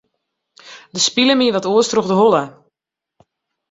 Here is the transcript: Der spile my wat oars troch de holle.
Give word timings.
Der 0.93 1.03
spile 1.09 1.33
my 1.37 1.47
wat 1.53 1.69
oars 1.71 1.89
troch 1.91 2.09
de 2.11 2.15
holle. 2.21 2.43